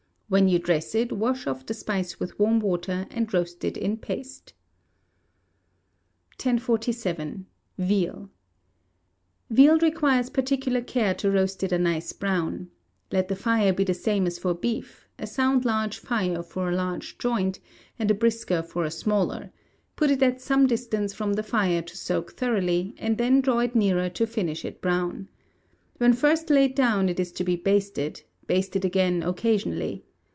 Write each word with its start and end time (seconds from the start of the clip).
When 0.33 0.47
you 0.47 0.59
dress 0.59 0.95
it, 0.95 1.11
wash 1.11 1.45
off 1.45 1.65
the 1.65 1.73
spice 1.73 2.17
with 2.17 2.39
warm 2.39 2.61
water, 2.61 3.05
and 3.11 3.27
roast 3.33 3.65
it 3.65 3.75
in 3.75 3.97
paste. 3.97 4.53
1047. 6.41 7.47
Veal 7.77 8.29
Veal 9.49 9.77
requires 9.79 10.29
particular 10.29 10.79
care 10.79 11.13
to 11.15 11.29
roast 11.29 11.63
it 11.63 11.73
a 11.73 11.77
nice 11.77 12.13
brown. 12.13 12.69
Let 13.11 13.27
the 13.27 13.35
fire 13.35 13.73
be 13.73 13.83
the 13.83 13.93
same 13.93 14.25
as 14.25 14.39
for 14.39 14.53
beef; 14.53 15.05
a 15.19 15.27
sound 15.27 15.65
large 15.65 15.97
fire 15.97 16.41
for 16.41 16.69
a 16.69 16.75
large 16.77 17.17
joint, 17.17 17.59
and 17.99 18.09
a 18.09 18.13
brisker 18.15 18.63
for 18.63 18.85
a 18.85 18.89
smaller; 18.91 19.51
put 19.97 20.09
it 20.09 20.23
at 20.23 20.39
some 20.39 20.65
distance 20.65 21.13
from 21.13 21.33
the 21.33 21.43
fire 21.43 21.81
to 21.81 21.97
soak 21.97 22.31
thoroughly, 22.37 22.95
and 22.97 23.17
then 23.17 23.41
draw 23.41 23.59
it 23.59 23.75
nearer 23.75 24.07
to 24.11 24.25
finish 24.25 24.63
it 24.63 24.79
brown. 24.79 25.27
When 25.97 26.13
first 26.13 26.49
laid 26.49 26.73
down 26.73 27.09
it 27.09 27.19
is 27.19 27.33
to 27.33 27.43
be 27.43 27.57
basted; 27.57 28.23
baste 28.47 28.77
it 28.77 28.85
again 28.85 29.23
occasionally. 29.23 30.05